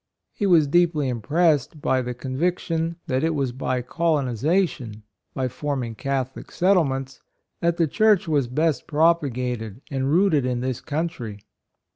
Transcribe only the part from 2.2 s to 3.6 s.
viction that it was